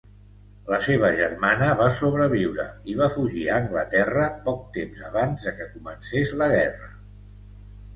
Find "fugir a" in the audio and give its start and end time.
3.19-3.61